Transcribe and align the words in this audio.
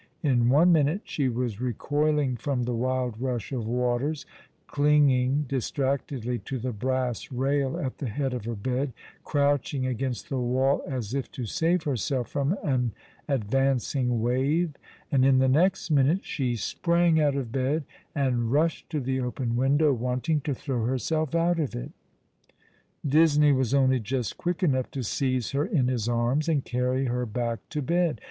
In 0.23 0.49
one 0.49 0.71
minute 0.71 1.01
she 1.03 1.29
was 1.29 1.61
recoiling 1.61 2.35
from 2.35 2.63
the 2.63 2.73
wild 2.73 3.21
rush 3.21 3.51
of 3.51 3.67
waters, 3.67 4.25
clinging 4.65 5.43
distractedly 5.47 6.39
to 6.39 6.57
the 6.57 6.73
brass 6.73 7.31
rail 7.31 7.77
at 7.77 7.99
the 7.99 8.07
head 8.07 8.33
of 8.33 8.45
her 8.45 8.55
bed, 8.55 8.93
crouching 9.23 9.85
against 9.85 10.27
the 10.27 10.39
wall 10.39 10.81
as 10.87 11.13
if 11.13 11.31
to 11.33 11.45
save 11.45 11.83
herself 11.83 12.29
from 12.29 12.57
an 12.63 12.93
advancing 13.27 14.23
wave; 14.23 14.71
and 15.11 15.23
in 15.23 15.37
the 15.37 15.47
next 15.47 15.91
minute 15.91 16.25
she 16.25 16.55
sprang 16.55 17.21
out 17.21 17.35
of 17.35 17.51
bed, 17.51 17.83
and 18.15 18.51
rushed 18.51 18.89
to 18.89 18.99
the 18.99 19.19
open 19.21 19.55
window, 19.55 19.93
wanting 19.93 20.41
to 20.41 20.55
throw 20.55 20.83
herself 20.83 21.35
out 21.35 21.59
of 21.59 21.75
it. 21.75 21.91
Disney 23.05 23.51
was 23.51 23.71
only 23.71 23.99
just 23.99 24.35
quick 24.35 24.63
enough 24.63 24.89
to 24.89 25.03
seize 25.03 25.51
her 25.51 25.63
in 25.63 25.89
his 25.89 26.09
arms, 26.09 26.49
and 26.49 26.65
carry 26.65 27.05
her 27.05 27.27
back 27.27 27.59
to 27.69 27.83
bed. 27.83 28.19